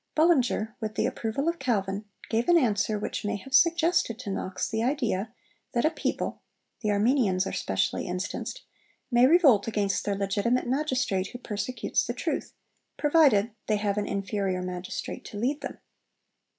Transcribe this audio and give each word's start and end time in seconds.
Bullinger, 0.15 0.73
with 0.79 0.95
the 0.95 1.05
approval 1.05 1.47
of 1.47 1.59
Calvin, 1.59 2.05
gave 2.27 2.49
an 2.49 2.57
answer 2.57 2.97
which 2.97 3.23
may 3.23 3.35
have 3.35 3.53
suggested 3.53 4.17
to 4.17 4.31
Knox 4.31 4.67
the 4.67 4.81
idea 4.81 5.31
that 5.73 5.85
a 5.85 5.91
people 5.91 6.41
(the 6.79 6.89
Armenians 6.89 7.45
are 7.45 7.51
specially 7.53 8.07
instanced) 8.07 8.63
may 9.11 9.27
revolt 9.27 9.67
against 9.67 10.03
'their 10.03 10.15
legitimate 10.15 10.65
magistrate' 10.65 11.27
who 11.27 11.37
persecutes 11.37 12.07
the 12.07 12.15
truth, 12.15 12.55
provided 12.97 13.51
they 13.67 13.77
have 13.77 13.99
an 13.99 14.07
inferior 14.07 14.63
magistrate 14.63 15.23
to 15.25 15.37
lead 15.37 15.61
them. 15.61 15.77